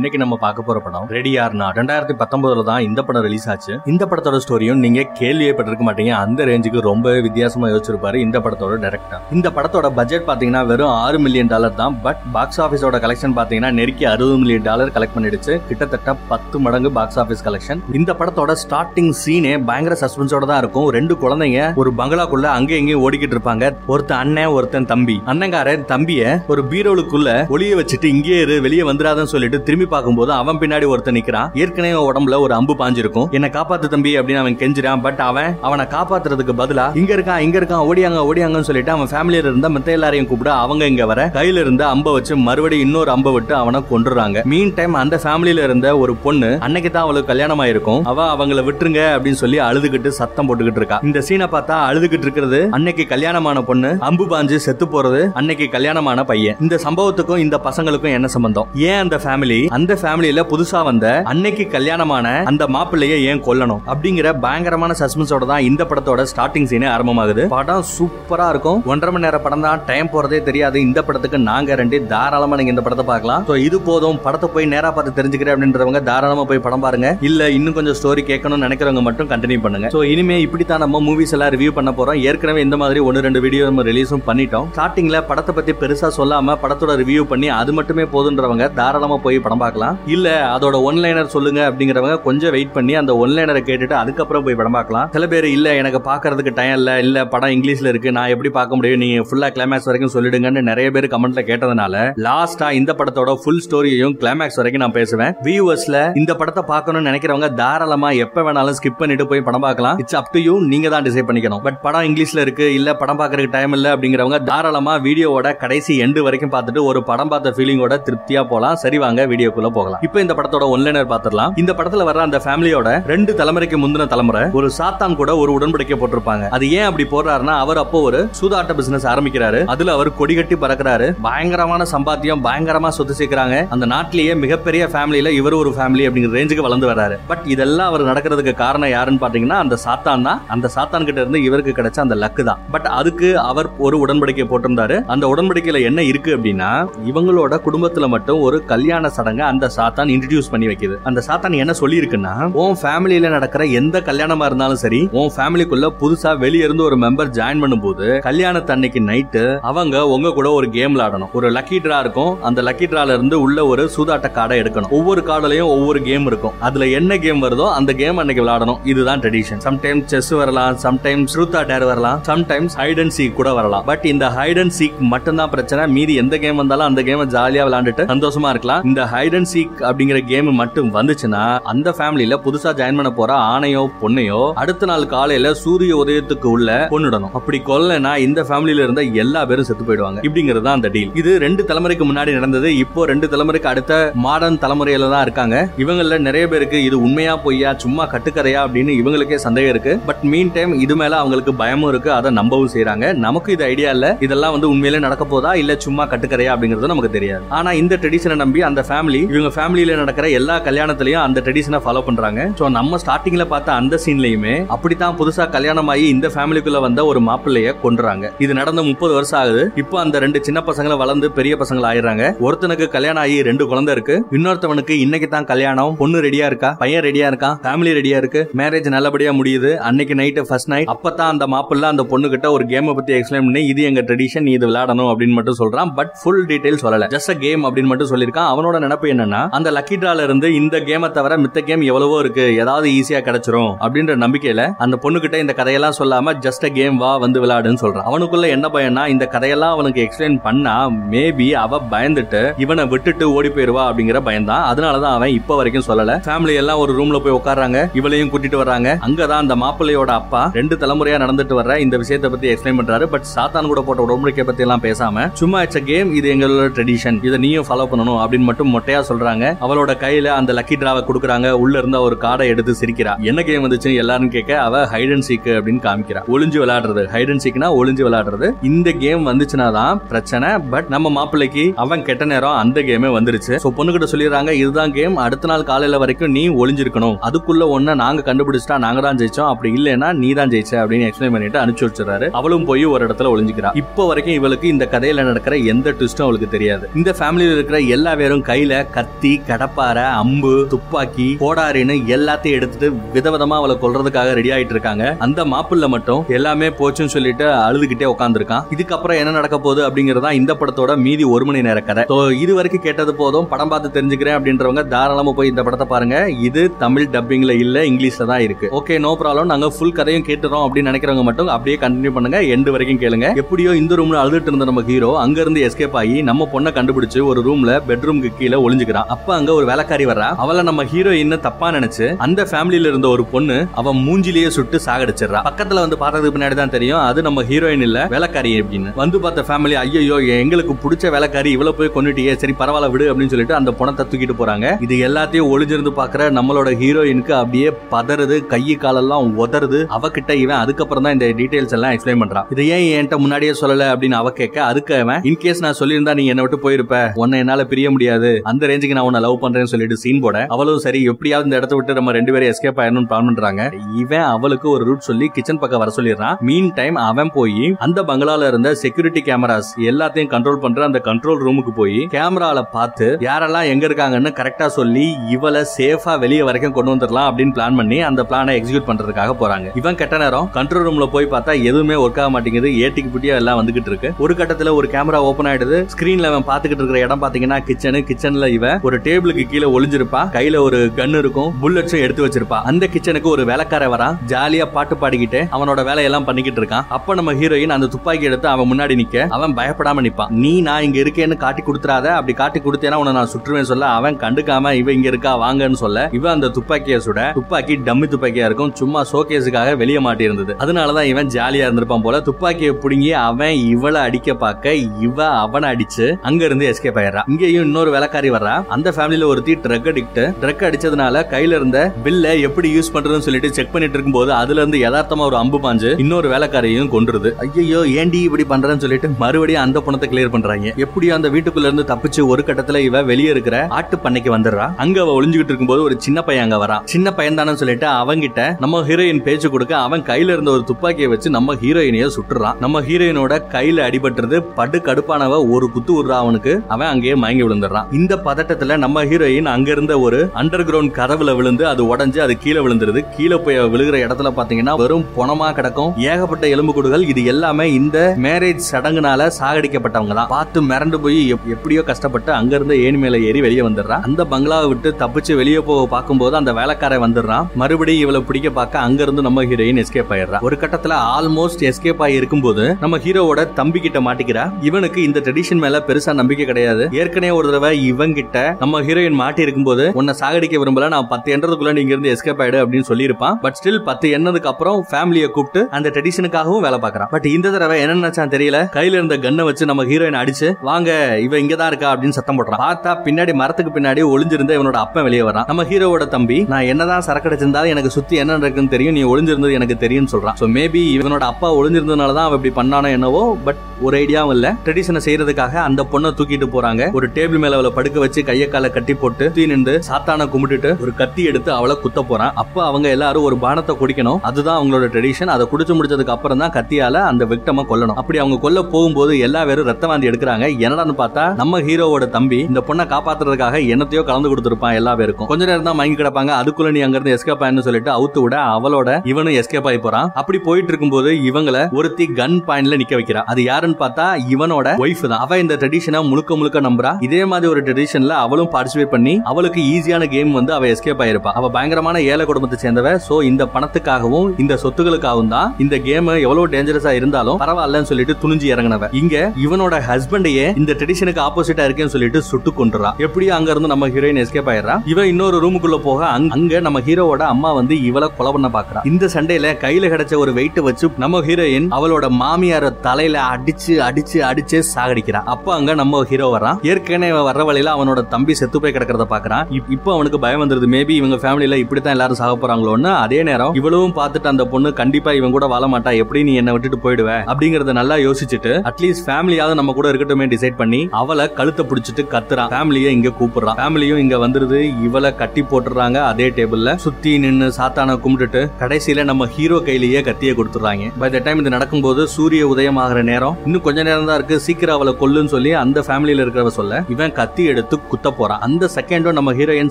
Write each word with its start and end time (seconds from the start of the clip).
இன்னைக்கு 0.00 0.20
நம்ம 0.20 0.36
பார்க்க 0.42 0.66
போற 0.66 0.78
படம் 0.84 1.08
ரெடி 1.14 1.30
ஆர்னா 1.44 1.66
ரெண்டாயிரத்தி 1.78 2.14
பத்தொன்பதுல 2.20 2.62
தான் 2.68 2.84
இந்த 2.86 3.00
படம் 3.06 3.24
ரிலீஸ் 3.26 3.44
ஆச்சு. 3.52 3.72
இந்த 3.92 4.04
படத்தோட 4.10 4.36
ஸ்டோரியும் 4.44 4.78
நீங்க 4.84 5.00
கேள்விப்பட்டிருக்க 5.18 5.84
மாட்டீங்க. 5.88 6.12
அந்த 6.24 6.44
ரேஞ்சுக்கு 6.48 6.80
ரொம்ப 6.86 7.10
வித்தியாசமா 7.26 7.68
யோசிச்சிருப்பாரு 7.72 8.18
இந்த 8.26 8.40
படத்தோட 8.44 8.76
டேரக்டர் 8.84 9.24
இந்த 9.36 9.48
படத்தோட 9.56 9.88
பட்ஜெட் 9.98 10.24
பாத்தீங்கன்னா 10.28 10.62
வெறும் 10.70 10.92
ஆறு 11.02 11.18
மில்லியன் 11.24 11.50
டாலர் 11.52 11.74
தான். 11.80 11.96
பட் 12.06 12.22
பாக்ஸ் 12.36 12.60
ஆபீஸோட 12.66 13.00
கலெக்ஷன் 13.04 13.34
பாத்தீங்கன்னா 13.40 13.70
நெருக்கி 13.80 14.06
அறுபது 14.12 14.38
மில்லியன் 14.44 14.64
டாலர் 14.68 14.94
கலெக்ட் 14.96 15.14
பண்ணிடுச்சு. 15.16 15.52
கிட்டத்தட்ட 15.68 16.14
பத்து 16.32 16.62
மடங்கு 16.66 16.92
பாக்ஸ் 17.00 17.20
ஆபீஸ் 17.24 17.44
கலெக்ஷன் 17.48 17.82
இந்த 18.00 18.14
படத்தோட 18.22 18.54
ஸ்டார்டிங் 18.62 19.12
சீனே 19.22 19.52
பயங்கர 19.68 19.98
சஸ்பென்ஸோட 20.04 20.48
தான் 20.52 20.62
இருக்கும். 20.64 20.88
ரெண்டு 20.98 21.16
குழந்தைங்க 21.24 21.68
ஒரு 21.82 21.92
பங்களாக்குள்ள 22.00 22.48
அங்கே 22.56 22.80
இங்கேயும் 22.80 23.04
ஓடிக்கிட்டு 23.08 23.38
இருப்பாங்க. 23.38 23.72
ஒருத்தன் 23.94 24.20
அண்ணன் 24.22 24.56
ஒருத்தன் 24.56 24.90
தம்பி. 24.94 25.18
அண்ணங்காரன் 25.34 25.86
தம்பிய 25.92 26.40
ஒரு 26.54 26.64
பீரோலுக்குள்ள 26.72 27.28
ஒளிய 27.56 27.82
வச்சுட்டு 27.82 28.14
இங்கே 28.16 28.40
இரு 28.46 28.58
வெளியே 28.68 28.86
வந்துடாதன்னு 28.92 29.34
சொல்லிட்டு 29.36 29.64
திரும்பி 29.68 29.88
பார்க்கும்போது 29.94 30.32
அவன் 30.40 30.60
பின்னாடி 30.62 30.88
ஒருத்தன் 30.92 31.16
நிக்கிறான். 31.18 31.48
ஏற்கனவே 31.62 32.00
உடம்புல 32.08 32.38
ஒரு 32.46 32.54
அம்பு 32.58 32.76
பாஞ்சிருக்கும். 32.82 33.28
என்ன 33.38 33.46
காப்பாத்து 33.56 33.92
தம்பி 33.94 34.12
அப்படின்னு 34.20 34.42
அவன் 34.44 34.58
கெஞ்சிரான் 34.62 35.04
பட் 35.06 35.22
அவன் 35.28 35.50
அவனை 35.68 35.86
காப்பாத்துறதுக்கு 35.96 36.54
பதிலா 36.60 36.86
இங்க 37.00 37.12
இருக்கான் 37.16 37.42
இங்க 37.46 37.56
இருக்கான் 37.60 37.84
ஓடியாங்க 37.90 38.22
ஓடியாங்கன்னு 38.30 38.68
சொல்லிட்டு 38.70 38.94
அவன் 38.96 39.10
ஃபேமிலியில 39.12 39.50
இருந்த 39.50 39.68
மத்த 39.76 39.96
எல்லாரையும் 39.98 40.28
கூப்பிட 40.30 40.52
அவங்க 40.64 40.84
இங்க 40.92 41.04
வர 41.10 41.20
கையில 41.38 41.62
இருந்த 41.64 41.82
அம்பை 41.94 42.12
வச்சு 42.16 42.36
மறுபடியும் 42.48 42.86
இன்னொரு 42.86 43.10
அம்பை 43.16 43.32
விட்டு 43.36 43.54
அவனை 43.62 43.80
கொண்டுறாங்க 43.92 44.44
மீன் 44.52 44.74
டைம் 44.78 45.00
அந்த 45.02 45.16
ஃபேமிலியில 45.24 45.64
இருந்த 45.68 45.88
ஒரு 46.02 46.14
பொண்ணு 46.24 46.50
அன்னைக்கு 46.66 46.90
தான் 46.90 47.06
அவளுக்கு 47.06 47.30
கல்யாணம் 47.32 47.62
ஆயிருக்கும் 47.64 48.02
அவ 48.12 48.26
அவங்கள 48.34 48.62
விட்டுருங்க 48.68 49.02
அப்படின்னு 49.16 49.40
சொல்லி 49.42 49.58
அழுதுகிட்டு 49.68 50.12
சத்தம் 50.20 50.48
போட்டுக்கிட்டு 50.48 50.80
இருக்கா. 50.82 50.98
இந்த 51.08 51.18
சீனை 51.28 51.48
பார்த்தா 51.54 51.76
அழுதுகிட்டு 51.90 52.26
இருக்கிறது 52.26 52.60
அன்னைக்கு 52.76 53.06
கல்யாணமான 53.12 53.58
பொண்ணு 53.68 53.90
அம்பு 54.08 54.26
பாஞ்சு 54.32 54.56
செத்து 54.66 54.86
போறது 54.94 55.20
அன்னைக்கு 55.40 55.66
கல்யாணமான 55.76 56.24
பையன். 56.30 56.56
இந்த 56.64 56.78
சம்பவத்துக்கும் 56.86 57.42
இந்த 57.44 57.56
பசங்களுக்கும் 57.66 58.14
என்ன 58.18 58.28
சம்பந்தம்? 58.34 58.68
ஏன் 58.88 59.00
அந்த 59.04 59.16
ஃபேமிலி 59.24 59.58
அந்த 59.80 59.92
ஃபேமிலியில 60.00 60.40
புதுசா 60.52 60.78
வந்த 60.88 61.06
அன்னைக்கு 61.30 61.64
கல்யாணமான 61.74 62.26
அந்த 62.50 62.64
மாப்பிள்ளைய 62.74 63.14
ஏன் 63.30 63.42
கொல்லணும் 63.46 63.82
அப்படிங்கிற 63.92 64.28
பயங்கரமான 64.44 64.92
சஸ்பென்ஸோட 65.00 65.44
தான் 65.50 65.66
இந்த 65.68 65.82
படத்தோட 65.90 66.22
ஸ்டார்டிங் 66.30 66.66
சீனே 66.70 66.88
ஆரம்பமாகுது. 66.94 67.42
படம் 67.54 67.84
சூப்பரா 67.92 68.46
இருக்கும். 68.52 68.78
ஒன்றரை 68.92 69.10
மணி 69.14 69.24
நேர 69.26 69.38
படம் 69.44 69.64
தான். 69.66 69.80
டைம் 69.90 70.10
போறதே 70.14 70.40
தெரியாது. 70.48 70.76
இந்த 70.86 70.98
படத்துக்கு 71.06 71.38
நாங்க 71.50 71.76
ரெண்டு 71.80 72.00
தாராளமா 72.12 72.58
நீங்க 72.60 72.74
இந்த 72.74 72.84
படத்தை 72.86 73.04
பார்க்கலாம். 73.12 73.44
ஸோ 73.50 73.56
இது 73.68 73.78
போதும். 73.88 74.18
படத்தை 74.26 74.50
போய் 74.56 74.68
நேரா 74.74 74.90
பார்த்து 74.96 75.16
தெரிஞ்சுக்கிறேன் 75.20 75.54
அப்படின்றவங்க 75.54 76.02
தாராளமா 76.10 76.44
போய் 76.50 76.62
படம் 76.66 76.84
பாருங்க. 76.86 77.10
இல்ல 77.30 77.48
இன்னும் 77.58 77.76
கொஞ்சம் 77.78 77.98
ஸ்டோரி 78.00 78.24
கேட்கணும்னு 78.32 78.66
நினைக்கிறவங்க 78.68 79.04
மட்டும் 79.08 79.30
கண்டினியூ 79.32 79.62
பண்ணுங்க. 79.68 79.90
சோ 79.96 80.02
இனிமே 80.12 80.38
இப்படித்தான் 80.46 80.84
நம்ம 80.86 81.02
மூவிஸ் 81.08 81.34
எல்லாம் 81.38 81.52
ரிவ்யூ 81.56 81.72
பண்ண 81.78 81.92
போறோம். 82.00 82.20
ஏற்கனவே 82.32 82.66
இந்த 82.68 82.78
மாதிரி 82.84 83.02
ஒன்னு 83.08 83.24
ரெண்டு 83.28 83.44
வீடியோ 83.46 83.70
நம்ம 83.70 83.86
ரிலீஸும் 83.90 84.26
பண்ணிட்டோம். 84.28 84.68
ஸ்டார்டிங்ல 84.74 85.24
படத்தை 85.32 85.54
பத்தி 85.60 85.74
பெருசா 85.84 86.10
சொல்லாம 86.20 86.58
படத்தோட 86.66 86.98
ரிவ்யூ 87.04 87.24
பண்ணி 87.34 87.50
அது 87.60 87.72
மட்டுமே 87.80 88.06
போதுன்றவங்க 88.16 88.70
தாராளமா 88.82 89.18
போய் 89.28 89.44
படம் 89.46 89.58
பார்க்கலாம். 89.70 89.96
இல்ல 90.16 90.28
அதோட 90.54 90.76
ஒன் 90.88 91.00
லைனர் 91.02 91.32
சொல்லுங்க 91.34 91.60
அப்படிங்கிறவங்க 91.70 92.16
கொஞ்சம் 92.28 92.52
வெயிட் 92.56 92.72
பண்ணி 92.76 92.92
அந்த 93.00 93.12
ஒன் 93.22 93.34
லைனரை 93.36 93.62
கேட்டுட்டு 93.68 93.94
அதுக்கப்புறம் 94.02 94.44
போய் 94.46 94.58
படம் 94.60 94.76
பார்க்கலாம். 94.78 95.08
சில 95.14 95.24
பேர் 95.32 95.46
இல்ல 95.56 95.68
எனக்கு 95.80 95.98
பாக்குறதுக்கு 96.10 96.52
டைம் 96.58 96.74
இல்ல 96.80 96.90
இல்ல 97.06 97.18
படம் 97.34 97.52
இங்கிலீஷ்ல 97.56 97.90
இருக்கு 97.92 98.10
நான் 98.16 98.32
எப்படி 98.34 98.50
பார்க்க 98.58 98.78
முடியும்? 98.78 99.00
நீங்க 99.04 99.24
ஃபுல்லா 99.28 99.48
கிளைமேக்ஸ் 99.56 99.88
வரைக்கும் 99.88 100.12
சொல்லிடுங்கன்னு 100.14 100.62
நிறைய 100.70 100.88
பேர் 100.94 101.06
கமெண்ட்ல 101.14 101.42
கேட்டதுனால 101.50 102.02
லாஸ்டா 102.26 102.68
இந்த 102.78 102.92
படத்தோட 103.00 103.32
ஃபுல் 103.42 103.62
ஸ்டோரியையும் 103.66 104.14
கிளைமேக்ஸ் 104.22 104.58
வரைக்கும் 104.60 104.84
நான் 104.84 104.96
பேசுவேன். 104.98 105.32
வியூவர்ஸ்ல 105.48 105.98
இந்த 106.20 106.32
படத்தை 106.40 106.64
பார்க்கணும்னு 106.72 107.08
நினைக்கிறவங்க 107.10 107.50
தாராளமா 107.62 108.10
எப்ப 108.24 108.44
வேணாலும் 108.48 108.76
ஸ்கிப் 108.78 109.00
பண்ணிட்டு 109.02 109.26
போய் 109.32 109.44
படம் 109.48 109.66
பார்க்கலாம். 109.66 109.98
இட்ஸ் 110.04 110.18
அப் 110.20 110.32
டு 110.34 110.42
யூ 110.48 110.56
நீங்க 110.72 110.88
தான் 110.96 111.06
டிசைட் 111.08 111.28
பண்ணிக்கணும். 111.30 111.62
பட் 111.68 111.80
படம் 111.86 112.06
இங்கிலீஷ்ல 112.10 112.44
இருக்கு 112.46 112.68
இல்ல 112.78 112.96
படம் 113.02 113.20
பார்க்கறதுக்கு 113.22 113.56
டைம் 113.58 113.76
இல்ல 113.78 113.88
அப்படிங்கிறவங்க 113.94 114.40
தாராளமா 114.50 114.96
வீடியோவோட 115.06 115.48
கடைசி 115.64 115.94
எண்டு 116.06 116.26
வரைக்கும் 116.28 116.54
பார்த்துட்டு 116.56 116.82
ஒரு 116.90 117.02
படம் 117.10 117.32
பார்த்த 117.34 117.54
ஃபீலிங்கோட 117.58 117.96
திருப்தியா 118.08 118.44
போலாம். 118.52 118.78
சரி 118.84 118.98
வாங்க 119.04 119.20
வீடியோக்குள்ள 119.60 119.78
போகலாம். 119.78 120.02
இப்போ 120.06 120.18
இந்த 120.24 120.34
படத்தோட 120.38 120.64
ஒன்லைனர் 120.74 121.10
பாத்திரலாம் 121.12 121.54
இந்த 121.62 121.72
படத்துல 121.78 122.04
வர 122.08 122.22
அந்த 122.28 122.38
ஃபேமிலியோட 122.44 122.88
ரெண்டு 123.12 123.32
தலைமுறைக்கு 123.40 123.76
முந்தின 123.82 124.06
தலைமுறை 124.12 124.42
ஒரு 124.58 124.68
சாத்தான் 124.78 125.16
கூட 125.20 125.30
ஒரு 125.42 125.50
உடன்படிக்கை 125.58 125.96
போட்டிருப்பாங்க. 126.00 126.44
அது 126.56 126.64
ஏன் 126.78 126.86
அப்படி 126.88 127.04
போடுறாருன்னா 127.14 127.54
அவர் 127.64 127.82
அப்போ 127.84 128.00
ஒரு 128.08 128.20
சூதாட்ட 128.40 128.74
பிசினஸ் 128.80 129.06
ஆரம்பிக்கிறாரு. 129.12 129.60
அதுல 129.74 129.94
அவர் 129.96 130.10
கொடி 130.20 130.34
கட்டி 130.38 130.58
பறக்கிறாரு. 130.64 131.08
பயங்கரமான 131.28 131.86
சம்பாத்தியம் 131.94 132.44
பயங்கரமா 132.48 132.90
சொத்து 132.98 133.16
சேர்க்கிறாங்க. 133.20 133.56
அந்த 133.76 133.84
நாட்டிலேயே 133.94 134.34
மிகப்பெரிய 134.44 134.82
ஃபேமிலியில 134.94 135.30
இவர் 135.40 135.58
ஒரு 135.62 135.72
ஃபேமிலி 135.78 136.06
அப்படிங்கிற 136.08 136.36
ரேஞ்சுக்கு 136.38 136.66
வளர்ந்து 136.68 136.90
வராரு 136.92 137.16
பட் 137.30 137.44
இதெல்லாம் 137.54 137.90
அவர் 137.90 138.08
நடக்கிறதுக்கு 138.10 138.54
காரணம் 138.64 138.92
யாருன்னு 138.96 139.22
பாத்தீங்கன்னா 139.24 139.58
அந்த 139.64 139.78
சாத்தான் 139.86 140.26
தான். 140.28 140.40
அந்த 140.54 140.66
சாத்தான் 140.76 141.06
கிட்ட 141.08 141.18
இருந்து 141.24 141.40
இவருக்கு 141.48 141.72
கிடைச்ச 141.78 141.98
அந்த 142.06 142.16
லக்கு 142.24 142.42
தான். 142.50 142.60
பட் 142.74 142.88
அதுக்கு 143.00 143.28
அவர் 143.50 143.68
ஒரு 143.86 143.96
உடன்படிக்கை 144.04 144.46
போட்டிருந்தாரு. 144.52 144.96
அந்த 145.14 145.24
உடன்படிக்கையில 145.32 145.80
என்ன 145.90 146.00
இருக்கு 146.10 146.30
அப்படின்னா 146.36 146.70
இவங்களோட 147.10 147.54
குடும்பத்துல 147.66 148.08
மட்டும் 148.14 148.40
ஒரு 148.46 148.56
கல்யாண 148.72 149.08
சடங்கு 149.16 149.42
அந்த 149.52 149.70
சாத்தான் 149.76 150.12
இன்ட்ரடியூஸ் 150.14 150.50
பண்ணி 150.52 150.68
வைக்குது. 150.72 150.96
அந்த 151.10 151.20
சாத்தான் 151.28 151.58
என்ன 151.64 151.74
சொல்லியிருக்குன்னா 151.80 152.34
உன் 152.62 152.76
ஃபேமிலியில 152.82 153.30
நடக்கிற 153.36 153.62
எந்த 153.80 153.96
கல்யாணமா 154.08 154.48
இருந்தாலும் 154.50 154.82
சரி 154.84 155.00
உன் 155.20 155.32
ஃபேமிலிக்குள்ள 155.36 155.88
புதுசா 156.02 156.32
வெளியே 156.44 156.64
இருந்து 156.68 156.86
ஒரு 156.88 156.98
மெம்பர் 157.04 157.34
ஜாயின் 157.38 157.62
பண்ணும்போது 157.64 158.06
கல்யாணத்தன்னைக்கு 158.28 159.02
நைட்டு 159.10 159.44
அவங்க 159.70 160.04
உங்க 160.16 160.34
கூட 160.38 160.48
ஒரு 160.58 160.68
கேம் 160.76 160.94
விளாடணும் 160.96 161.32
ஒரு 161.38 161.48
லக்கி 161.56 161.78
டிரா 161.84 161.98
இருக்கும். 162.04 162.32
அந்த 162.48 162.60
லக்கி 162.68 162.86
டிரால 162.92 163.14
இருந்து 163.16 163.36
உள்ள 163.44 163.58
ஒரு 163.72 163.82
சூதாட்ட 163.96 164.28
கார்டை 164.38 164.56
எடுக்கணும். 164.62 164.92
ஒவ்வொரு 164.98 165.22
கார்டுலயும் 165.28 165.70
ஒவ்வொரு 165.74 166.00
கேம் 166.08 166.26
இருக்கும். 166.30 166.54
அதுல 166.68 166.88
என்ன 166.98 167.18
கேம் 167.24 167.42
வருதோ 167.44 167.66
அந்த 167.78 167.90
கேம் 168.00 168.20
அன்னைக்கு 168.22 168.44
விளாடணும் 168.44 168.80
இதுதான் 168.92 169.22
ட்ரெடிஷன் 169.24 169.62
சம்டைம்ஸ் 169.66 170.06
செஸ் 170.12 170.32
வரலாம் 170.40 170.78
சம்டைம்ஸ் 170.86 171.34
ட்ரூத் 171.34 171.56
டேர் 171.70 171.86
வரலாம் 171.90 172.18
சம்டைம்ஸ் 172.30 172.76
ஹைட் 172.80 173.00
அண்ட் 173.04 173.14
சீக் 173.18 173.38
கூட 173.40 173.50
வரலாம். 173.58 173.84
பட் 173.90 174.04
இந்த 174.12 174.26
ஹைட் 174.38 174.60
அண்ட் 174.62 174.74
சீக் 174.78 174.98
மட்டும் 175.14 175.38
தான் 175.40 175.52
பிரச்சனை. 175.54 175.82
மீதி 175.96 176.14
எந்த 176.22 176.38
கேம் 176.44 176.60
வந்தாலும் 176.62 176.88
அந்த 176.90 177.02
கேம் 177.08 177.24
ஜாலியா 177.36 177.64
விளாண்டுட்டு 177.68 178.04
சந்தோஷமா 178.12 178.48
இருக்கலாம். 178.54 178.84
இந்த 178.90 179.02
ஹைட் 179.12 179.29
அண்ட் 179.38 179.50
சீக் 179.52 179.78
அப்படிங்கிற 179.88 180.18
கேம் 180.30 180.48
மட்டும் 180.60 180.90
வந்துச்சுன்னா 180.96 181.42
அந்த 181.72 181.94
ஃபேமிலியில 181.98 182.36
புதுசா 182.44 182.72
ஜாயின் 182.80 182.98
பண்ண 183.00 183.12
போற 183.18 183.30
ஆணையோ 183.52 183.82
பொண்ணையோ 184.02 184.40
அடுத்த 184.62 184.86
நாள் 184.90 185.06
காலையில 185.14 185.52
சூரிய 185.62 185.94
உதயத்துக்கு 186.02 186.48
உள்ள 186.54 186.70
கொன்னுடணும். 186.92 187.32
அப்படி 187.38 187.60
கொல்லனா 187.70 188.12
இந்த 188.26 188.42
ஃபேமிலியில 188.48 188.84
இருந்த 188.86 189.02
எல்லா 189.22 189.42
பேரும் 189.50 189.68
செத்து 189.68 189.86
போயிடுவாங்க. 189.88 190.20
இப்படிங்கிறது 190.28 190.64
தான் 190.68 190.78
அந்த 190.78 190.90
டீல் 190.96 191.16
இது 191.22 191.32
ரெண்டு 191.46 191.64
தலைமுறைக்கு 191.70 192.06
முன்னாடி 192.10 192.34
நடந்தது. 192.38 192.68
இப்போ 192.84 193.06
ரெண்டு 193.12 193.26
தலைமுறைக்கு 193.34 193.70
அடுத்த 193.72 193.94
மாடர்ன் 194.26 194.60
தலைமுறையில 194.64 195.10
தான் 195.14 195.24
இருக்காங்க. 195.26 195.56
இவங்கள 195.84 196.18
நிறைய 196.28 196.44
பேருக்கு 196.54 196.78
இது 196.88 196.96
உண்மையா 197.06 197.34
பொய்யா 197.44 197.72
சும்மா 197.84 198.06
கட்டுக்கதையா 198.14 198.60
அப்படின்னு 198.66 198.92
இவங்களுக்கே 199.00 199.40
சந்தேகம் 199.46 199.72
இருக்கு. 199.74 199.94
பட் 200.08 200.22
மீன் 200.32 200.52
டைம் 200.56 200.72
இது 200.84 200.96
மேல 201.02 201.18
அவங்களுக்கு 201.22 201.54
பயமும் 201.62 201.90
இருக்கு. 201.92 202.12
அதை 202.18 202.30
நம்பவும் 202.40 202.72
செய்யறாங்க 202.74 203.06
நமக்கு 203.26 203.52
இது 203.56 203.64
ஐடியா 203.72 203.90
இல்ல. 203.96 204.06
இதெல்லாம் 204.26 204.54
வந்து 204.56 204.70
உண்மையிலே 204.72 205.00
நடக்க 205.06 205.24
போதா? 205.24 205.52
இல்ல 205.62 205.76
சும்மா 205.86 206.06
கட்டுக்கதையா 206.12 206.52
அப்படிங்கிறது 206.54 206.92
நமக்கு 206.92 207.16
தெரியாது. 207.16 207.44
ஆனா 207.58 207.72
இந்த 207.82 207.98
ட்ரெடிஷனை 208.02 208.38
நம்பி 208.42 208.62
அந்த 208.68 208.84
ஃபேமிலி 208.88 209.19
இவங்க 209.32 209.50
ஃபேமிலியில 209.56 209.96
நடக்கிற 210.00 210.28
எல்லா 210.38 210.56
கல்யாணத்திலையும் 210.68 211.22
அந்த 211.26 211.42
ட்ரெடிஷனை 211.46 211.80
ஃபாலோ 211.84 212.02
பண்றாங்க. 212.08 212.40
சோ 212.58 212.70
நம்ம 212.78 212.98
ஸ்டார்டிங்ல 213.04 213.46
பார்த்த 213.52 213.78
அந்த 213.80 214.00
சீன்லயுமே 214.04 214.54
அப்படித்தான் 214.76 215.16
புதுசா 215.20 215.46
கல்யாணம் 215.56 215.90
ஆகி 215.94 216.06
இந்த 216.14 216.28
ஃபேமிலிக்குள்ள 216.34 216.80
வந்த 216.86 217.00
ஒரு 217.10 217.22
மாப்பிள்ளைய 217.28 217.74
கொன்றாங்க. 217.84 218.30
இது 218.46 218.52
நடந்த 218.60 218.82
முப்பது 218.90 219.12
வருஷம் 219.18 219.40
ஆகுது. 219.42 219.64
இப்போ 219.82 219.98
அந்த 220.04 220.18
ரெண்டு 220.26 220.38
சின்ன 220.48 220.62
பசங்களை 220.68 220.98
வளர்ந்து 221.02 221.30
பெரிய 221.38 221.56
பசங்கள 221.62 221.86
ஆயிடுறாங்க. 221.90 222.24
ஒருத்தனுக்கு 222.46 222.88
கல்யாணம் 222.96 223.22
ஆகி 223.24 223.36
ரெண்டு 223.48 223.66
குழந்தை 223.72 223.94
இருக்கு. 223.96 224.16
இன்னொருத்தவனுக்கு 224.38 224.94
இன்னைக்கு 225.04 225.28
தான் 225.34 225.48
கல்யாணம். 225.52 225.92
பொண்ணு 226.02 226.18
ரெடியா 226.26 226.46
இருக்கா? 226.52 226.72
பையன் 226.82 227.04
ரெடியா 227.08 227.26
இருக்கான். 227.32 227.56
ஃபேமிலி 227.64 227.92
ரெடியா 227.98 228.16
இருக்கு. 228.22 228.42
மேரேஜ் 228.60 228.88
நல்லபடியா 228.96 229.32
முடியுது. 229.40 229.72
அன்னைக்கு 229.88 230.14
நைட்டு 230.20 230.44
ஃபர்ஸ்ட் 230.48 230.70
நைட் 230.72 230.90
அப்பதான் 230.94 231.32
அந்த 231.34 231.46
மாப்பிள்ள 231.54 231.90
அந்த 231.92 232.04
பொண்ணு 232.12 232.30
கிட்ட 232.34 232.50
ஒரு 232.56 232.64
கேமை 232.72 232.94
பத்தி 232.98 233.12
எக்ஸ்பிளைன் 233.18 233.46
பண்ணி 233.48 233.62
இது 233.72 233.82
எங்க 233.90 234.00
ட்ரெடிஷன் 234.08 234.46
நீ 234.48 234.52
இது 234.58 234.68
விளையாடணும் 234.70 235.10
அப்படின்னு 235.12 235.36
மட்டும் 235.38 235.58
சொல்றான். 235.60 235.92
பட் 235.98 236.12
ஃபுல் 236.22 236.42
டீடைல் 236.50 236.80
சொல்லல. 236.84 237.08
ஜஸ்ட் 237.16 237.32
கேம் 237.44 237.64
அப்படின்னு 237.68 237.92
மட்டும் 237.92 238.10
சொல்லியிருக்கான். 238.12 238.50
அவனோட 238.54 238.78
நினைப்பு 238.86 239.09
என்னன்னா 239.14 239.42
அந்த 239.50 239.68
லக்கி 239.70 239.96
டிரால 240.00 240.24
இருந்து 240.28 240.48
இந்த 240.54 240.76
கேமை 240.88 241.10
தவிர 241.10 241.36
மித்த 241.36 241.60
கேம் 241.68 241.82
எவ்வளவோ 241.90 242.18
இருக்கு 242.18 242.44
ஏதாவது 242.56 242.88
ஈஸியா 242.98 243.20
கிடைச்சிரும் 243.28 243.72
அப்படின்ற 243.84 244.16
நம்பிக்கையில 244.24 244.64
அந்த 244.84 244.96
பொண்ணு 244.96 245.20
கிட்ட 245.20 245.38
இந்த 245.44 245.52
கதையெல்லாம் 245.52 245.96
சொல்லாம 245.98 246.34
ஜஸ்ட் 246.46 246.66
கேம் 246.78 246.96
வா 246.96 247.10
வந்து 247.16 247.38
விளையாடுன்னு 247.42 247.82
சொல்றான். 247.82 248.06
அவனுக்குள்ள 248.10 248.48
என்ன 248.56 248.68
பயம்னா 248.74 249.06
இந்த 249.14 249.26
கதையெல்லாம் 249.26 249.74
அவனுக்கு 249.76 250.00
எக்ஸ்பிளைன் 250.04 250.38
பண்ணா 250.46 250.74
மேபி 251.12 251.48
அவ 251.64 251.80
பயந்துட்டு 251.92 252.42
இவனை 252.64 252.86
விட்டுட்டு 252.86 253.24
ஓடி 253.32 253.48
போயிருவா 253.48 253.82
அப்படிங்கிற 253.88 254.20
பயம்தான். 254.28 254.64
அதனாலதான் 254.72 255.16
அவன் 255.18 255.34
இப்ப 255.38 255.56
வரைக்கும் 255.56 255.86
சொல்லல. 255.88 256.16
ஃபேமிலி 256.26 256.54
எல்லாம் 256.62 256.78
ஒரு 256.78 256.92
ரூம்ல 256.98 257.18
போய் 257.24 257.36
உட்கார்றாங்க 257.38 257.78
இவளையும் 258.00 258.30
கூட்டிட்டு 258.32 258.60
வர்றாங்க. 258.62 258.88
அங்கதான் 259.08 259.42
அந்த 259.44 259.56
மாப்பிள்ளையோட 259.56 260.10
அப்பா 260.20 260.42
ரெண்டு 260.58 260.76
தலைமுறையா 260.76 261.18
நடந்துட்டு 261.24 261.58
வர்ற 261.60 261.78
இந்த 261.86 261.96
விஷயத்தை 262.02 262.30
பத்தி 262.30 262.48
எக்ஸ்பிளைன் 262.52 262.80
பண்றாரு. 262.80 263.06
பட் 263.14 263.26
சாத்தான் 263.34 263.70
கூட 263.72 263.80
போட்ட 263.80 264.06
உடம்புடிக்கை 264.06 264.44
பத்தி 264.44 264.64
எல்லாம் 264.66 264.84
பேசாம 264.86 265.26
சும்மா 265.42 265.60
இட்ஸ் 265.66 265.82
கேம் 265.90 266.14
இது 266.20 266.34
எங்களோட 266.34 266.68
ட்ரெடிஷன் 266.76 267.18
இதை 267.28 267.38
நீயும் 267.44 267.66
ஃபாலோ 267.68 267.86
பண்ணணும். 267.92 268.20
அப்படின்னு 268.22 268.48
மட்டும் 268.50 268.72
மொட்டையா 268.74 268.99
சொல்றாங்க. 269.08 269.44
அவளோட 269.64 269.92
கையில 270.04 270.28
அந்த 270.38 270.52
லக்கி 270.58 270.76
டிராவை 270.82 271.02
கொடுக்குறாங்க. 271.08 271.50
உள்ள 271.62 271.74
இருந்து 271.78 272.02
ஒரு 272.06 272.16
கார்டை 272.24 272.46
எடுத்து 272.52 272.74
சிரிக்கிறா. 272.80 273.14
என்ன 273.30 273.42
கேம் 273.48 273.64
வந்துச்சுன்னு 273.66 274.00
எல்லாரும் 274.02 274.32
கேட்க 274.34 274.60
அவ 274.66 274.82
ஹைட் 274.92 275.12
அண்ட் 275.16 275.26
சீக் 275.28 275.48
அப்படின்னு 275.58 275.82
காமிக்கிறா. 275.86 276.22
ஒளிஞ்சு 276.34 276.58
விளையாடுறது. 276.62 277.04
ஹைட் 277.14 277.32
அண்ட் 277.34 277.44
சீக்னா 277.44 277.70
ஒளிஞ்சு 277.80 278.04
விளையாடுறது. 278.08 278.50
இந்த 278.70 278.90
கேம் 279.04 279.28
வந்துச்சுன்னா 279.30 279.68
தான் 279.78 280.00
பிரச்சனை. 280.12 280.50
பட் 280.74 280.88
நம்ம 280.94 281.10
மாப்பிள்ளைக்கு 281.18 281.64
அவன் 281.84 282.04
கெட்ட 282.08 282.24
நேரம் 282.34 282.58
அந்த 282.62 282.80
கேமே 282.90 283.10
வந்துருச்சு. 283.18 283.54
சோ 283.64 283.70
பொண்ணுகிட்ட 283.78 284.08
சொல்லிடுறாங்க 284.12 284.50
இதுதான் 284.62 284.94
கேம் 284.98 285.16
அடுத்த 285.26 285.48
நாள் 285.52 285.68
காலையில 285.70 285.98
வரைக்கும் 286.04 286.34
நீ 286.38 286.44
ஒளிஞ்சிருக்கணும். 286.62 287.16
அதுக்குள்ள 287.28 287.66
ஒன்ன 287.76 287.94
நாங்க 288.04 288.22
கண்டுபிடிச்சிட்டா 288.28 288.78
நாங்க 288.86 289.00
தான் 289.06 289.20
ஜெயிச்சோம். 289.22 289.50
அப்படி 289.52 289.70
இல்லைன்னா 289.80 290.08
நீ 290.22 290.32
தான் 290.40 290.50
ஜெயிச்ச 290.54 290.72
அப்படின்னு 290.82 291.08
எக்ஸ்பிளைன் 291.10 291.34
பண்ணிட்டு 291.36 291.58
அனுப்பிச்சு 291.62 291.88
வச்சிடறாரு. 291.88 292.28
அவளும் 292.40 292.64
போய் 292.64 292.84
ஒரு 292.84 293.06
இடத்துல 293.06 293.30
ஒளிஞ்சிக்கிறா. 293.34 293.70
இப்போ 293.82 294.06
வரைக்கும் 294.06 294.36
இவளுக்கு 294.40 294.66
இந்த 294.68 294.88
கதையில 294.92 295.24
நடக்கிற 295.30 295.56
எந்த 295.72 295.94
ட்விஸ்டும் 295.98 296.26
அவளுக்கு 296.26 296.48
தெரியாது. 296.56 296.84
இந்த 296.94 297.14
ஃபேமிலியில 297.18 297.56
இருக்கிற 297.58 297.78
எல்லா 297.96 298.14
பேரும் 298.20 298.44
கையில 298.50 298.82
கத்தி 298.96 299.32
கடப்பாரை 299.48 300.04
அம்பு 300.20 300.52
துப்பாக்கி 300.72 301.28
கோடாரின்னு 301.42 301.96
எல்லாத்தையும் 302.16 302.56
எடுத்துட்டு 302.58 302.88
விதவிதமா 303.16 303.56
அவளை 303.60 303.76
கொல்றதுக்காக 303.82 304.34
ரெடி 304.38 304.52
ஆயிட்டு 304.56 304.74
இருக்காங்க. 304.76 305.04
அந்த 305.26 305.40
மாப்பிள்ள 305.52 305.88
மட்டும் 305.94 306.24
எல்லாமே 306.38 306.68
போச்சுன்னு 306.80 307.14
சொல்லிட்டு 307.16 307.46
அழுதுகிட்டே 307.66 308.08
உட்காந்துருக்கான் 308.14 308.64
இதுக்கப்புறம் 308.76 309.20
என்ன 309.22 309.34
நடக்க 309.38 309.58
போகுது 309.66 309.82
அப்படிங்கறதா 309.88 310.32
இந்த 310.40 310.52
படத்தோட 310.60 310.96
மீதி 311.06 311.26
ஒரு 311.34 311.46
மணி 311.50 311.62
நேர 311.68 311.80
கதை. 311.88 312.04
இது 312.44 312.52
வரைக்கும் 312.58 312.84
கேட்டது 312.86 313.14
போதும். 313.22 313.48
படம் 313.52 313.72
பார்த்து 313.72 313.94
தெரிஞ்சுக்கிறேன் 313.96 314.36
அப்படின்றவங்க 314.38 314.84
தாராளமா 314.94 315.34
போய் 315.38 315.52
இந்த 315.52 315.64
படத்தை 315.68 315.88
பாருங்க. 315.94 316.16
இது 316.48 316.62
தமிழ் 316.84 317.08
டப்பிங்ல 317.14 317.54
இல்ல 317.64 317.84
இங்கிலீஷ்ல 317.90 318.26
தான் 318.32 318.44
இருக்கு. 318.46 318.68
ஓகே 318.80 318.96
நோ 319.06 319.12
ப்ராப்ளம் 319.22 319.50
நாங்க 319.52 319.70
ஃபுல் 319.76 319.96
கதையும் 319.98 320.26
கேட்டுறோம் 320.28 320.64
அப்படின்னு 320.66 320.90
நினைக்கிறவங்க 320.92 321.24
மட்டும் 321.28 321.52
அப்படியே 321.56 321.76
கண்டினியூ 321.84 322.12
பண்ணுங்க. 322.16 322.40
எண்டு 322.56 322.74
வரைக்கும் 322.74 323.02
கேளுங்க. 323.04 323.28
எப்படியோ 323.42 323.70
இந்த 323.82 323.98
ரூம்ல 324.00 324.18
அழுதுட்டு 324.22 324.50
இருந்த 324.52 324.68
நம்ம 324.70 324.84
ஹீரோ 324.90 325.10
அங்க 325.24 325.38
இருந்து 325.44 325.64
எஸ்கேப் 325.68 325.98
ஆகி 326.02 326.16
நம்ம 326.30 326.48
பொண்ணை 326.54 326.72
கண்டுபிடிச்சு 326.78 327.20
ஒரு 327.30 327.40
ரூம்ல 327.48 327.72
பெட்ரூம்க்கு 327.90 328.30
கீழே 328.40 328.58
புரிஞ்சுக்கிறான். 328.80 329.10
அப்ப 329.14 329.28
அங்க 329.38 329.50
ஒரு 329.58 329.66
வேலைக்காரி 329.70 330.04
வர்றா. 330.10 330.28
அவளை 330.42 330.62
நம்ம 330.68 330.82
ஹீரோயின் 330.92 331.36
தப்பா 331.46 331.68
நினைச்சு 331.76 332.06
அந்த 332.24 332.40
ஃபேமிலியில 332.50 332.90
இருந்த 332.92 333.08
ஒரு 333.14 333.24
பொண்ணு 333.32 333.56
அவன் 333.80 333.98
மூஞ்சிலேயே 334.06 334.48
சுட்டு 334.56 334.76
சாகடிச்சிடறா. 334.86 335.40
பக்கத்துல 335.48 335.82
வந்து 335.84 335.98
பார்த்ததுக்கு 336.02 336.34
பின்னாடி 336.36 336.56
தான் 336.60 336.74
தெரியும் 336.76 337.02
அது 337.08 337.18
நம்ம 337.28 337.44
ஹீரோயின் 337.50 337.84
இல்ல 337.88 337.98
வேலைக்காரி 338.14 338.52
அப்படின்னு. 338.62 338.90
வந்து 339.02 339.20
பார்த்த 339.24 339.44
ஃபேமிலி 339.48 339.76
ஐயோ 339.82 340.16
எங்களுக்கு 340.42 340.74
பிடிச்ச 340.84 341.10
வேலைக்காரி 341.16 341.50
இவ்வளவு 341.56 341.78
போய் 341.80 341.94
கொண்டுட்டியே 341.96 342.34
சரி 342.42 342.54
பரவாயில்ல 342.62 342.90
விடு 342.94 343.08
அப்படின்னு 343.10 343.34
சொல்லிட்டு 343.34 343.58
அந்த 343.60 343.70
பணத்தை 343.80 344.04
தூக்கிட்டு 344.10 344.36
போறாங்க. 344.40 344.66
இது 344.86 344.94
எல்லாத்தையும் 345.08 345.50
ஒளிஞ்சிருந்து 345.54 345.94
பாக்குற 346.00 346.30
நம்மளோட 346.38 346.68
ஹீரோயினுக்கு 346.82 347.34
அப்படியே 347.40 347.68
பதறுது 347.94 348.38
கை 348.54 348.62
காலெல்லாம் 348.84 349.28
உதறது. 349.44 349.80
அவகிட்ட 349.98 350.32
இவன் 350.44 350.60
அதுக்கப்புறம் 350.62 351.06
தான் 351.06 351.16
இந்த 351.16 351.28
டீடைல்ஸ் 351.40 351.76
எல்லாம் 351.78 351.94
எக்ஸ்பிளைன் 351.94 352.22
பண்றான். 352.22 352.48
இது 352.54 352.62
ஏன் 352.74 352.86
என்கிட்ட 352.96 353.18
முன்னாடியே 353.24 353.54
சொல்லல 353.62 353.88
அப்படின்னு 353.92 354.20
அவ 354.20 354.32
கேட்க 354.40 354.58
அதுக்கு 354.70 354.94
அவன் 355.02 355.22
இன்கேஸ் 355.30 355.64
நான் 355.66 355.78
சொல்லியிருந்தா 355.80 356.14
நீ 356.20 356.24
என்னை 356.32 356.44
விட்டு 356.44 356.58
போயிருப்ப. 356.64 356.96
உன்னை 357.22 357.38
என்னால 357.42 357.64
பிரிய 357.72 357.86
முடியாது. 357.94 358.30
அந்த 358.50 358.66
ரேஞ்சுக்கு 358.70 358.96
நான் 358.98 359.08
உன்னை 359.10 359.20
லவ் 359.26 359.40
பண்றேன்னு 359.42 359.72
சொல்லிட்டு 359.72 359.96
சீன் 360.04 360.22
போட 360.26 360.44
அவளும் 360.56 360.82
சரி 360.86 361.02
எப்படியாவது 361.12 361.48
இந்த 361.48 361.60
இடத்த 361.60 361.74
விட்டு 361.74 361.98
நம்ம 361.98 362.12
ரெண்டு 362.18 362.32
பேரும் 362.32 362.50
எஸ்கேப் 362.52 362.80
ஆயிடணும்னு 362.82 363.08
பிளான் 363.10 363.28
பண்றாங்க. 363.30 363.62
இவன் 363.98 364.26
அவளுக்கு 364.34 364.66
ஒரு 364.70 364.84
ரூட் 364.84 365.06
சொல்லி 365.08 365.28
கிச்சன் 365.28 365.58
பக்கம் 365.58 365.82
வர 365.82 365.92
சொல்லிடுறான். 365.96 366.36
மீன் 366.48 366.70
டைம் 366.74 366.96
அவன் 367.08 367.30
போய் 367.34 367.74
அந்த 367.78 368.02
பங்களால 368.02 368.46
இருந்த 368.48 368.68
செக்யூரிட்டி 368.74 369.22
கேமராஸ் 369.26 369.70
எல்லாத்தையும் 369.90 370.30
கண்ட்ரோல் 370.34 370.62
பண்ற 370.64 370.84
அந்த 370.84 371.00
கண்ட்ரோல் 371.04 371.40
ரூமுக்கு 371.44 371.72
போய் 371.76 371.98
கேமரால 372.14 372.62
பார்த்து 372.72 373.06
யாரெல்லாம் 373.20 373.68
எங்க 373.72 373.86
இருக்காங்கன்னு 373.86 374.32
கரெக்டா 374.40 374.66
சொல்லி 374.78 375.06
இவளை 375.30 375.62
சேஃபா 375.76 376.18
வெளியே 376.24 376.42
வரைக்கும் 376.42 376.76
கொண்டு 376.78 376.94
வந்துடலாம் 376.94 377.28
அப்படின்னு 377.30 377.54
பிளான் 377.58 377.78
பண்ணி 377.80 378.00
அந்த 378.10 378.22
பிளானை 378.30 378.54
எக்ஸிக்யூட் 378.60 378.88
பண்றதுக்காக 378.90 379.34
போறாங்க. 379.42 379.68
இவன் 379.74 379.98
கெட்ட 380.00 380.18
நேரம் 380.18 380.50
கண்ட்ரோல் 380.54 380.86
ரூம்ல 380.88 381.06
போய் 381.10 381.30
பார்த்தா 381.34 381.54
எதுவுமே 381.62 381.94
ஒர்க் 381.94 382.20
ஆக 382.22 382.30
மாட்டேங்குது. 382.30 382.70
ஏட்டிக்கு 382.84 383.12
புட்டியா 383.14 383.34
எல்லாம் 383.40 383.60
வந்துகிட்டு 383.60 383.90
இருக்கு. 383.92 384.10
ஒரு 384.18 384.34
கட்டத்துல 384.34 384.74
ஒரு 384.80 384.88
கேமரா 384.92 385.20
ஓபன் 385.30 385.50
ஆயிடுது. 385.52 385.78
ஸ்கிரீன்ல 385.94 386.30
அவன் 386.32 386.48
பாத்துக்கிட்டு 386.50 386.80
இருக்கிற 386.82 387.00
இடம் 387.06 387.22
பாத்தீங்கன்னா 387.22 387.58
கிச்சனு 387.68 388.02
கிச்சன்ல 388.10 388.48
இவன் 388.60 388.80
ஒரு 388.86 388.96
டேபிளுக்கு 389.04 389.44
கீழே 389.50 389.66
ஒளிஞ்சிருப்பா. 389.76 390.20
கையில 390.36 390.56
ஒரு 390.66 390.78
கன் 390.96 391.18
இருக்கும். 391.20 391.50
புல்லட்ஸும் 391.62 392.02
எடுத்து 392.04 392.24
வச்சிருப்பா. 392.24 392.58
அந்த 392.70 392.84
கிச்சனுக்கு 392.94 393.28
ஒரு 393.34 393.42
வேலைக்கார 393.50 393.84
வரான் 393.92 394.16
ஜாலியா 394.32 394.64
பாட்டு 394.74 394.94
பாடிக்கிட்டு 395.02 395.40
அவனோட 395.56 395.80
வேலையெல்லாம் 395.88 396.26
பண்ணிக்கிட்டு 396.28 396.60
இருக்கான். 396.62 396.84
அப்ப 396.96 397.14
நம்ம 397.18 397.32
ஹீரோயின் 397.40 397.74
அந்த 397.76 397.86
துப்பாக்கி 397.94 398.28
எடுத்து 398.30 398.48
அவன் 398.54 398.68
முன்னாடி 398.72 398.94
நிக்க. 399.00 399.26
அவன் 399.36 399.54
பயப்படாம 399.58 400.02
நிப்பான் 400.06 400.32
நீ 400.42 400.52
நான் 400.66 400.84
இங்க 400.86 400.98
இருக்கேன்னு 401.04 401.36
காட்டி 401.44 401.62
கொடுத்துறாத. 401.68 402.06
அப்படி 402.18 402.34
காட்டி 402.40 402.60
கொடுத்தேன்னா 402.66 402.98
உன்னை 403.02 403.14
நான் 403.18 403.32
சுற்றுவேன் 403.34 403.68
சொல்ல 403.70 403.86
அவன் 403.98 404.18
கண்டுக்காம 404.24 404.72
இவ 404.80 404.92
இங்க 404.98 405.08
இருக்கா 405.12 405.32
வாங்கன்னு 405.44 405.80
சொல்ல 405.84 406.04
இவன் 406.18 406.34
அந்த 406.36 406.50
துப்பாக்கியை 406.58 406.98
சுட 407.06 407.24
துப்பாக்கி 407.38 407.76
டம்மி 407.88 408.08
துப்பாக்கியா 408.14 408.48
இருக்கும். 408.50 408.74
சும்மா 408.82 409.02
ஷோகேஸுக்காக 409.12 409.76
வெளியே 409.84 410.02
மாட்டி 410.08 410.28
இருந்தது 410.28 410.54
அதனாலதான் 410.64 411.10
இவன் 411.12 411.32
ஜாலியா 411.36 411.66
இருந்திருப்பான் 411.68 412.06
போல 412.08 412.20
துப்பாக்கியை 412.28 412.74
புடுங்கி 412.84 413.10
அவன் 413.26 413.56
இவளை 413.74 414.02
அடிக்க 414.10 414.36
பார்க்க 414.44 414.76
இவ 415.08 415.18
அவனை 415.44 415.68
அடிச்சு 415.74 416.06
அங்க 416.28 416.44
இருந்து 416.50 416.68
எஸ்கேப் 416.72 417.00
ஆயிடுறான் 417.02 417.28
இங்கேயும் 417.32 417.66
இன்னொரு 417.68 417.90
வேலைக்காரி 417.96 418.28
வர்றா? 418.40 418.54
அந்த 418.68 418.94
ஃபேமிலியில 418.96 419.30
ஒருத்தி 419.32 419.54
ட்ரக் 419.66 419.88
அடிக்ட் 419.92 420.20
ட்ரக் 420.42 420.64
அடிச்சதுனால 420.68 421.24
கையில 421.32 421.58
இருந்த 421.60 421.78
பில்ல 422.04 422.26
எப்படி 422.48 422.68
யூஸ் 422.76 422.92
பண்றதுன்னு 422.94 423.26
சொல்லிட்டு 423.26 423.52
செக் 423.56 423.72
பண்ணிட்டு 423.72 423.96
இருக்கும்போது 423.96 424.32
அதுல 424.40 424.60
இருந்து 424.60 424.78
யதார்த்தமா 424.86 425.24
ஒரு 425.30 425.36
அம்பு 425.36 425.58
பாஞ்சு 425.64 425.90
இன்னொரு 426.04 426.28
வேலைக்காரையும் 426.34 426.90
கொண்டுருது 426.94 427.30
ஐயோ 427.44 427.80
ஏண்டி 428.00 428.20
இப்படி 428.28 428.44
பண்றேன்னு 428.52 428.84
சொல்லிட்டு 428.84 429.08
மறுபடியும் 429.22 429.62
அந்த 429.62 429.78
பணத்தை 429.80 430.08
கிளியர் 430.12 430.32
பண்றாங்க. 430.34 430.72
எப்படியோ 430.84 431.12
அந்த 431.14 431.28
வீட்டுக்குள்ள 431.28 431.68
இருந்து 431.70 431.84
தப்பிச்சு 431.92 432.20
ஒரு 432.32 432.42
கட்டத்துல 432.46 432.78
இவ 432.88 433.02
வெளியே 433.10 433.30
இருக்கிற 433.34 433.56
ஆட்டு 433.78 433.96
பண்ணைக்கு 434.04 434.30
வந்துடுறா. 434.36 434.66
அங்க 434.84 435.00
அவ 435.00 435.14
ஒளிஞ்சுகிட்டு 435.20 435.52
இருக்கும்போது 435.52 435.82
ஒரு 435.82 435.96
சின்ன 435.98 436.18
பையன் 436.22 436.44
அங்க 436.44 436.58
வரான். 436.64 436.84
சின்ன 436.94 437.12
பையன் 437.18 437.38
தானே 437.40 437.54
சொல்லிட்டு 437.54 437.86
அவங்கிட்ட 438.00 438.40
நம்ம 438.64 438.80
ஹீரோயின் 438.88 439.22
பேச்சு 439.22 439.50
கொடுக்க 439.50 439.76
அவன் 439.86 440.02
கையில 440.02 440.34
இருந்த 440.36 440.50
ஒரு 440.50 440.64
துப்பாக்கியை 440.70 441.08
வச்சு 441.14 441.30
நம்ம 441.36 441.54
ஹீரோயினைய 441.54 442.08
சுட்டுறான். 442.16 442.58
நம்ம 442.60 442.80
ஹீரோயினோட 442.88 443.40
கையில 443.54 443.84
அடிபட்டுறது 443.88 444.38
படு 444.58 444.78
கடுப்பானவ 444.88 445.38
ஒரு 445.54 445.68
குத்து 445.76 445.94
விடுறா 445.96 446.16
அவனுக்கு. 446.24 446.54
அவன் 446.68 446.90
அங்கேயே 446.92 447.14
மயங்கி 447.14 447.44
விழுந்துடுறான். 447.46 447.88
இந்த 447.92 448.18
பதட்டத்துல 448.30 448.76
நம்ம 448.84 449.04
ஹீரோயின் 449.10 449.48
அங்க 449.54 449.70
இருந்த 449.76 449.94
ஒரு 450.06 450.18
அண்டர் 450.40 450.66
கிரவுண்ட் 450.70 450.92
கதவுல 450.98 451.36
விழுந்து 451.38 451.64
அது 451.72 451.82
உடஞ்சு 451.92 452.18
அது 452.26 452.34
கீழே 452.42 452.60
விழுந்துருது. 452.64 453.00
கீழே 453.16 453.36
போய் 453.44 453.58
விழுகிற 453.74 453.96
இடத்துல 454.06 454.30
பாத்தீங்கன்னா 454.38 454.74
வெறும் 454.82 455.06
பொணமா 455.16 455.48
கிடக்கும். 455.58 455.92
ஏகப்பட்ட 456.10 456.46
எலும்புக்கூடுகள் 456.54 457.04
இது 457.12 457.22
எல்லாமே 457.32 457.66
இந்த 457.78 457.98
மேரேஜ் 458.26 458.60
சடங்குனால 458.72 459.30
சாகடிக்கப்பட்டவங்க 459.38 460.14
தான். 460.18 460.30
பார்த்து 460.34 460.58
மிரண்டு 460.68 460.98
போய் 461.04 461.18
எப்படியோ 461.54 461.82
கஷ்டப்பட்டு 461.90 462.30
அங்க 462.38 462.54
இருந்த 462.58 462.74
ஏணி 462.86 463.00
மேல 463.04 463.18
ஏறி 463.28 463.40
வெளியே 463.46 463.62
வந்துடுறான் 463.68 464.04
அந்த 464.08 464.24
பங்களாவை 464.32 464.68
விட்டு 464.72 464.94
தப்பிச்சு 465.02 465.34
வெளியே 465.40 465.60
போக 465.68 465.86
பார்க்கும்போது 465.94 466.36
அந்த 466.40 466.52
வேலைக்காரன் 466.60 467.04
வந்துடுறான். 467.06 467.48
மறுபடியும் 467.62 468.04
இவளை 468.04 468.20
பிடிக்க 468.28 468.50
பார்க்க 468.60 468.84
அங்க 468.86 469.02
இருந்து 469.06 469.26
நம்ம 469.28 469.44
ஹீரோயின் 469.50 469.82
எஸ்கேப் 469.84 470.14
ஆயிடுறா. 470.16 470.40
ஒரு 470.48 470.58
கட்டத்துல 470.62 471.00
ஆல்மோஸ்ட் 471.16 471.66
எஸ்கேப் 471.70 472.02
ஆகி 472.06 472.20
இருக்கும்போது 472.20 472.64
நம்ம 472.84 472.98
ஹீரோவோட 473.06 473.46
தம்பி 473.60 473.80
கிட்ட 473.86 474.00
மாட்டிக்கிறா. 474.08 474.46
இவனுக்கு 474.70 475.00
இந்த 475.08 475.20
ட்ரெடிஷன் 475.26 475.62
மேல 475.66 475.82
பெருசா 475.88 476.14
நம்பிக்கை 476.20 476.46
கிடையாது. 476.46 476.86
ஏற்கனவே 477.02 477.34
ஒரு 477.40 477.48
தடவை 477.50 477.72
இவங்க 477.92 478.18
கிட்ட 478.20 478.56
நம்ம 478.62 478.82
ஹீரோயின் 478.86 479.18
மாட்டி 479.22 479.44
இருக்கும்போது 479.46 479.84
உன்னை 480.00 480.14
சாகடிக்க 480.20 480.62
விரும்பல 480.62 480.88
நான் 480.94 481.08
பத்து 481.12 481.36
எண்ணதுக்குள்ள 481.36 481.72
நீங்க 481.78 481.92
இருந்து 481.94 482.12
எஸ்கேப் 482.14 482.40
ஆயிடு 482.44 482.58
அப்படின்னு 482.62 482.88
சொல்லியிருப்பான். 482.92 483.36
பட் 483.44 483.58
ஸ்டில் 483.60 483.80
பத்து 483.88 484.06
எண்ணதுக்கு 484.18 484.50
அப்புறம் 484.52 484.78
ஃபேமிலியை 484.90 485.28
கூப்பிட்டு 485.36 485.62
அந்த 485.76 485.88
ட்ரெடிஷனுக்காகவும் 485.94 486.64
வேலை 486.66 486.78
பார்க்கறான். 486.82 487.10
பட் 487.10 487.26
இந்த 487.36 487.50
தடவை 487.54 487.76
என்ன 487.84 487.94
நினைச்சான் 488.00 488.32
தெரியல? 488.34 488.58
கையில 488.76 488.98
இருந்த 488.98 489.16
கன்னை 489.24 489.44
வச்சு 489.48 489.68
நம்ம 489.70 489.84
ஹீரோயின் 489.90 490.18
அடிச்சு 490.22 490.48
வாங்க 490.70 490.90
இவ 491.26 491.38
இங்கதான் 491.42 491.70
இருக்கா? 491.72 491.88
அப்படின்னு 491.94 492.16
சத்தம் 492.18 492.38
போடுறான். 492.38 492.62
பார்த்தா 492.66 492.92
பின்னாடி 493.06 493.34
மரத்துக்கு 493.42 493.74
பின்னாடி 493.76 494.02
ஒளிஞ்சிருந்த 494.12 494.54
இவனோட 494.58 494.78
அப்பன் 494.84 495.06
வெளியே 495.08 495.24
வரான் 495.28 495.48
நம்ம 495.50 495.64
ஹீரோவோட 495.70 496.04
தம்பி 496.14 496.38
நான் 496.52 496.68
என்னதான் 496.72 497.06
சரக்கு 497.08 497.28
அடிச்சிருந்தாலும் 497.28 497.72
எனக்கு 497.74 497.90
சுத்தி 497.96 498.16
என்ன 498.22 498.38
நடக்குன்னு 498.38 498.74
தெரியும் 498.74 498.96
நீ 498.98 499.02
ஒளிஞ்சிருந்தது 499.12 499.56
எனக்கு 499.58 499.76
தெரியும்னு 499.84 500.14
சொல்றான். 500.14 500.38
சோ 500.40 500.46
மேபி 500.58 500.82
இவனோட 500.96 501.24
அப்பா 501.32 501.48
ஒளிஞ்சிருந்ததுனால 501.54 502.14
தான் 502.18 502.26
அவன் 502.28 502.38
இப்படி 502.40 502.54
பண்ணானோ 502.60 502.90
என்னவோ 502.96 503.22
பட் 503.44 503.60
ஒரு 503.86 503.94
ஐடியாவும் 503.98 504.34
இல்ல. 504.36 504.46
ட்ரெடிஷனை 504.64 505.00
செய்யறதுக்காக 505.04 505.54
அந்த 505.68 505.80
பொண்ணை 505.92 506.08
தூக்கிட்டு 506.18 506.46
போறாங்க. 506.54 506.82
ஒரு 506.96 507.06
டேபிள் 507.14 507.42
மேல 507.44 507.56
அவளை 507.58 507.70
படுக்க 507.74 507.98
வச்சு 508.04 508.09
கைய 508.18 508.48
காலை 508.48 508.70
கட்டி 508.70 508.94
போட்டு 508.94 509.24
சுத்தி 509.24 509.46
நின்று 509.46 509.74
சாத்தான 509.88 510.26
கும்பிட்டுட்டு 510.32 510.70
ஒரு 510.84 510.94
கத்தி 511.00 511.22
எடுத்து 511.30 511.52
அவளை 511.52 511.76
குத்த 511.82 512.02
போறான். 512.02 512.32
அப்ப 512.34 512.64
அவங்க 512.64 512.88
எல்லாரும் 512.88 513.22
ஒரு 513.22 513.36
பானத்தை 513.42 513.74
குடிக்கணும். 513.80 514.18
அதுதான் 514.28 514.58
அவங்களோட 514.60 514.86
ட்ரெடிஷன் 514.94 515.32
அதை 515.34 515.46
குடிச்சு 515.52 515.74
முடிச்சதுக்கு 515.78 516.14
அப்புறம் 516.16 516.38
தான் 516.38 516.54
கத்தியால 516.58 517.02
அந்த 517.10 517.24
விக்டமா 517.24 517.64
கொல்லணும். 517.70 517.98
அப்படி 518.02 518.18
அவங்க 518.18 518.38
கொல்ல 518.44 518.62
போகும்போது 518.62 519.18
எல்லா 519.18 519.44
பேரும் 519.44 519.68
ரத்த 519.70 519.86
வாந்தி 519.86 520.08
எடுக்கிறாங்க. 520.10 520.46
என்னடான்னு 520.66 520.94
பார்த்தா 521.02 521.34
நம்ம 521.40 521.60
ஹீரோவோட 521.60 522.08
தம்பி 522.16 522.38
இந்த 522.38 522.62
பொண்ணை 522.68 522.86
காப்பாத்துறதுக்காக 522.94 523.62
என்னத்தையோ 523.74 524.04
கலந்து 524.04 524.32
கொடுத்துருப்பான் 524.32 524.76
எல்லா 524.80 524.94
பேருக்கும். 524.94 525.28
கொஞ்ச 525.32 525.44
நேரம் 525.44 525.68
தான் 525.68 525.78
மயங்கி 525.80 526.02
கிடப்பாங்க. 526.02 526.32
அதுக்குள்ள 526.40 526.70
நீ 526.70 526.80
அங்க 526.80 526.98
இருந்து 526.98 527.14
எஸ்கேப் 527.16 527.44
ஆயின்னு 527.44 527.66
சொல்லிட்டு 527.68 527.90
அவுத்து 527.96 528.22
விட 528.22 528.36
அவளோட 528.56 529.00
இவனும் 529.12 529.38
எஸ்கேப் 529.42 529.68
ஆகி 529.70 529.78
போறான். 529.78 530.10
அப்படி 530.14 530.38
போயிட்டு 530.38 530.72
இருக்கும்போது 530.72 531.12
இவங்களை 531.30 531.70
ஒருத்தி 531.80 532.06
கன் 532.20 532.38
பாயிண்ட்ல 532.48 532.80
நிக்க 532.82 532.94
வைக்கிறா. 533.00 533.22
அது 533.32 533.42
யாருன்னு 533.42 533.76
பார்த்தா 533.84 534.06
இவனோட 534.34 534.68
ஒய்ஃப் 534.84 535.06
தான். 535.08 535.22
அவ 535.26 535.38
இந்த 535.38 535.56
ட்ரெடிஷனை 535.62 536.08
முழுக்க 536.08 536.36
முழுக்க 536.36 536.60
நம்புறா. 536.68 536.92
இதே 537.08 537.24
மாதிரி 537.24 537.50
ஒரு 537.52 537.62
ட்ரெடிஷன் 537.66 537.99
ட்ரெடிஷன்ல 538.00 538.08
அவளும் 538.08 538.50
பார்ட்டிசிபேட் 538.52 538.84
பண்ணி 538.84 539.20
அவளுக்கு 539.24 539.60
ஈஸியான 539.60 540.06
கேம் 540.06 540.30
வந்து 540.30 540.52
அவ 540.52 540.66
எஸ்கேப் 540.66 541.02
ஆயிருப்பா. 541.04 541.30
அவ 541.32 541.50
பயங்கரமான 541.50 542.02
ஏழை 542.02 542.26
குடும்பத்தை 542.26 542.70
சேர்ந்தவ 542.70 542.98
சோ 543.08 543.22
இந்த 543.22 543.44
பணத்துக்காகவும் 543.44 544.32
இந்த 544.38 544.58
சொத்துக்களுக்காகவும் 544.62 545.28
தான் 545.28 545.54
இந்த 545.58 545.78
கேம் 545.78 546.06
எவ்வளவு 546.06 546.48
டேஞ்சரஸா 546.48 546.90
இருந்தாலும் 546.90 547.40
பரவாயில்லன்னு 547.40 547.82
சொல்லிட்டு 547.82 548.16
துணிஞ்சு 548.22 548.58
இறங்கினவ. 548.58 548.94
இங்க 548.94 549.32
இவனோட 549.44 549.80
ஹஸ்பண்டையே 549.88 550.56
இந்த 550.56 550.72
ட்ரெடிஷனுக்கு 550.72 551.30
ஆப்போசிட்டா 551.30 551.64
இருக்கேன்னு 551.68 551.86
சொல்லிட்டு 551.86 552.22
சுட்டு 552.22 552.52
கொண்டுறா 552.56 552.96
எப்படியும் 552.96 553.36
அங்க 553.36 553.50
இருந்து 553.50 553.68
நம்ம 553.68 553.88
ஹீரோயின் 553.88 554.26
எஸ்கேப் 554.26 554.50
ஆயிடுறா. 554.50 554.80
இவன் 554.84 555.06
இன்னொரு 555.06 555.46
ரூமுக்குள்ள 555.46 555.76
போக 555.78 556.06
அங்க- 556.06 556.34
அங்க 556.34 556.60
நம்ம 556.60 556.80
ஹீரோவோட 556.80 557.18
அம்மா 557.18 557.52
வந்து 557.52 557.82
இவளை 557.82 558.08
கொலை 558.16 558.32
பண்ண 558.32 558.48
பாக்குறா. 558.52 558.86
இந்த 558.86 559.06
சண்டையில 559.06 559.64
கையில 559.64 559.88
கிடைச்ச 559.88 560.16
ஒரு 560.16 560.32
வெயிட் 560.32 560.58
வச்சு 560.58 560.90
நம்ம 560.98 561.20
ஹீரோயின் 561.20 561.66
அவளோட 561.70 562.08
மாமியார 562.20 562.80
தலையில 562.80 563.20
அடிச்சு 563.20 563.66
அடிச்சு 563.66 564.12
அடிச்சு 564.12 564.62
சாகடிக்கிறா. 564.74 565.22
அப்ப 565.24 565.54
அங்க 565.54 565.74
நம்ம 565.74 566.04
ஹீரோ 566.04 566.38
வரான் 566.38 566.66
ஏற்கனவே 566.66 567.12
வர 567.12 567.28
வர்ற 567.30 567.44
வழியில 567.44 567.74
அவனோட 567.74 567.89
தம்பி 568.14 568.34
செத்து 568.40 568.60
போய் 568.62 568.74
கிடக்கிறத 568.76 569.06
பாக்குறான். 569.12 569.44
இப்போ 569.76 569.90
அவனுக்கு 569.96 570.18
பயம் 570.24 570.42
வந்துருது. 570.42 570.66
மேபி 570.74 570.94
இவங்க 571.00 571.16
ஃபேமிலியில 571.22 571.58
இப்படித்தான் 571.62 571.94
எல்லாரும் 571.96 572.20
சாக 572.20 572.34
போறாங்களோன்னு 572.42 572.90
அதே 573.04 573.22
நேரம் 573.28 573.54
இவளும் 573.60 573.94
பார்த்துட்டு 573.98 574.30
அந்த 574.32 574.44
பொண்ணு 574.52 574.72
கண்டிப்பா 574.80 575.12
இவன் 575.18 575.34
கூட 575.36 575.46
வாழ 575.54 575.66
மாட்டா. 575.74 575.92
எப்படி 576.02 576.22
நீ 576.28 576.34
என்ன 576.42 576.52
விட்டுட்டு 576.54 576.78
போயிடுவ? 576.84 577.10
அப்படிங்கறத 577.32 577.74
நல்லா 577.80 577.98
யோசிச்சுட்டு 578.06 578.52
அட்லீஸ்ட் 578.70 579.06
ஃபேமிலியாவது 579.08 579.58
நம்ம 579.60 579.74
கூட 579.78 579.88
இருக்கட்டுமே 579.92 580.28
டிசைட் 580.34 580.58
பண்ணி 580.62 580.80
அவளை 581.00 581.26
கழுத்தை 581.40 581.64
பிடிச்சிட்டு 581.70 582.04
கத்துறான். 582.14 582.50
ஃபேமிலியை 582.54 582.92
இங்க 582.98 583.12
கூப்பிடுறான். 583.20 583.58
ஃபேமிலியும் 583.60 584.02
இங்க 584.04 584.16
வந்துருது. 584.26 584.60
இவளை 584.88 585.12
கட்டி 585.22 585.44
போட்டுறாங்க 585.52 585.98
அதே 586.10 586.28
டேபிள்ல 586.38 586.74
சுத்தி 586.86 587.12
நின்னு 587.24 587.46
சாத்தான 587.58 587.96
கும்பிட்டுட்டு 588.04 588.42
கடைசியில 588.62 589.04
நம்ம 589.10 589.26
ஹீரோ 589.36 589.58
கையிலேயே 589.68 590.02
கத்தியை 590.08 590.34
கொடுத்துறாங்க 590.38 590.88
பை 591.00 591.08
த 591.14 591.20
டைம் 591.24 591.40
இது 591.42 591.54
நடக்கும்போது 591.54 592.02
சூரிய 592.14 592.42
உதயம் 592.52 592.78
ஆகிற 592.82 593.02
நேரம். 593.10 593.36
இன்னும் 593.46 593.64
கொஞ்ச 593.66 593.82
நேரம் 593.88 594.08
தான் 594.10 594.18
இருக்கு. 594.20 594.36
சீக்கிரம் 594.46 594.76
அவளை 594.76 594.92
கொல்லுன்னு 595.00 595.32
சொல்லி 595.34 595.50
அந்த 595.62 595.84
ஃபேமிலியில 595.86 596.24
இருக்கிறவ 596.24 596.52
சொல்ல. 596.58 596.82
இவன் 596.94 597.14
கத்தி 597.18 597.44
எடுத்து 597.52 597.76
குத்த 597.88 598.10
போறான் 598.10 598.40
அந்த 598.40 598.68
செகண்டும் 598.74 599.18
நம்ம 599.18 599.32
ஹீரோயின் 599.32 599.70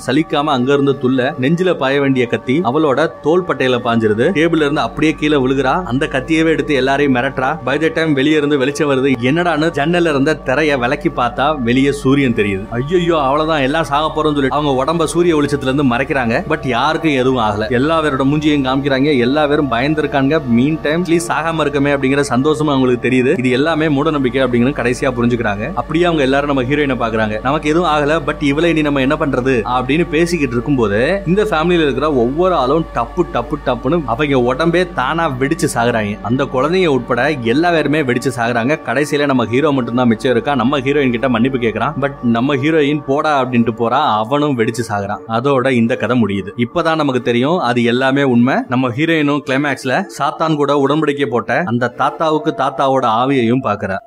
சலிக்காம 0.08 0.54
அங்க 0.56 0.74
இருந்து 0.74 0.96
துள்ள 1.02 1.32
நெஞ்சில 1.42 1.74
பாய 1.74 2.02
வேண்டிய 2.02 2.26
கத்தி 2.26 2.56
அவளோட 2.64 3.10
தோல் 3.22 3.46
பட்டையில 3.48 3.78
பாஞ்சிருது. 3.86 4.26
டேபிள் 4.38 4.64
இருந்து 4.66 4.82
அப்படியே 4.82 5.14
கீழே 5.14 5.38
விழுகிறா. 5.38 5.84
அந்த 5.84 6.08
கத்தியவே 6.12 6.50
எடுத்து 6.56 6.74
எல்லாரையும் 6.74 7.16
மிரட்டுறா. 7.16 7.50
பை 7.64 7.78
த 7.78 7.92
டைம் 7.94 8.14
வெளியே 8.14 8.38
இருந்து 8.38 8.58
வெளிச்சம் 8.58 8.90
வருது. 8.92 9.12
என்னடான்னு 9.30 9.70
ஜன்னல்ல 9.80 10.14
இருந்த 10.14 10.38
திரைய 10.46 10.78
விலக்கி 10.80 11.10
பார்த்தா 11.10 11.62
வெளியே 11.62 11.92
சூரியன் 11.92 12.36
தெரியுது. 12.36 12.64
ஐயோ 12.70 13.22
அவ்வளவுதான் 13.22 13.62
எல்லாம் 13.62 13.84
சாக 13.84 14.12
போறோம்னு 14.16 14.38
சொல்லி 14.40 14.50
அவங்க 14.50 14.74
உடம்ப 14.84 15.04
சூரிய 15.04 15.36
வெளிச்சத்துல 15.38 15.72
இருந்து 15.72 15.84
மறைக்கிறாங்க. 15.84 16.46
பட் 16.48 16.66
யாருக்கும் 16.66 17.12
எதுவும் 17.12 17.44
ஆகல. 17.44 17.70
எல்லா 17.70 18.04
பேரோட 18.04 18.26
மூஞ்சியும் 18.32 18.66
காமிக்கிறாங்க. 18.68 19.18
எல்லா 19.18 19.48
பேரும் 19.48 19.72
பயந்துருக்காங்க. 19.72 20.44
மீன் 20.46 20.80
டைம் 20.82 21.06
ப்ளீஸ் 21.06 21.28
ஆகாம 21.38 21.64
இருக்கமே 21.66 21.94
அப்படிங்கிற 21.96 22.24
சந்தோஷமா 22.34 22.74
அவங்களுக்கு 22.76 23.10
தெரியுது. 23.10 23.38
இது 23.40 23.50
எல்லாமே 23.50 23.90
மூட 23.90 24.10
நம்பிக்கை 24.10 24.44
அப்படிங்கிற 24.44 24.74
கடைசியா 24.80 25.12
புரிஞ்சுக்கிறாங்க. 25.18 25.74
அப்படியே 25.74 26.06
அவங்க 26.06 26.24
எல்லாரும் 26.24 26.48
நம்ம 26.48 26.64
ஹீரோயினை 26.64 26.98
பாக்குறாங்க 27.04 27.42
நமக்கு 27.44 27.70
எதுவும் 27.70 27.90
ஆகல 28.00 28.20
பட் 28.26 28.44
இவளை 28.50 28.70
இனி 28.70 28.82
நம்ம 28.82 29.00
என்ன 29.00 29.16
பண்றது 29.20 29.56
அப்படின்னு 29.78 30.08
பேசிக்கிட்டு 30.10 30.56
இருக்கும்போது 30.56 31.00
இந்த 31.26 31.44
ஃபேமிலியில 31.44 31.88
இருக்கிற 31.88 32.08
ஒவ்வொரு 32.24 32.56
ஆளும் 32.56 32.86
டப்பு 32.96 33.24
டப்பு 33.34 33.56
டப்புன்னு 33.66 34.02
அவங்க 34.06 34.38
உடம்பே 34.50 34.82
தானா 34.94 35.26
வெடிச்சு 35.42 35.68
சாகுறாங்க. 35.74 36.22
அந்த 36.22 36.44
குழந்தைங்க 36.54 36.90
உட்பட 36.98 37.22
எல்லா 37.54 37.72
பேருமே 37.72 38.02
வெடிச்சு 38.02 38.32
சாகுறாங்க. 38.38 38.74
கடைசியில 38.88 39.26
நம்ம 39.32 39.46
ஹீரோ 39.46 39.72
மட்டும் 39.72 40.00
தான் 40.02 40.08
மிச்சம் 40.08 40.32
இருக்கா? 40.32 40.56
நம்ம 40.62 40.80
ஹீரோயின் 40.86 41.14
கிட்ட 41.16 41.30
மன்னிப்பு 41.36 41.60
கேட்கறான் 41.66 41.94
பட் 42.00 42.18
நம்ம 42.38 42.56
ஹீரோயின் 42.64 43.02
போடா 43.10 43.34
அப்படின்ட்டு 43.42 43.76
போறா 43.82 44.02
அவனும் 44.22 44.58
வெடிச்சு 44.60 44.86
சாகுறான். 44.90 45.24
அதோட 45.38 45.70
இந்த 45.82 45.96
கதை 45.96 46.18
முடியுது. 46.24 46.54
இப்பதான் 46.66 47.02
நமக்கு 47.04 47.22
தெரியும் 47.22 47.60
அது 47.70 47.84
எல்லாமே 47.84 48.24
உண்மை. 48.24 48.58
நம்ம 48.68 48.90
ஹீரோயினும் 48.90 49.44
கிளைமேக்ஸ்ல 49.50 50.04
சாத்தான் 50.20 50.60
கூட 50.62 50.74
உடன்படிக்கை 50.86 51.30
போட்ட 51.36 51.62
அந்த 51.66 51.94
தாத்தாவுக்கு 52.02 52.54
தாத்தாவோட 52.64 53.06
ஆவியையும் 53.22 53.66
பாக்குறா 53.70 54.00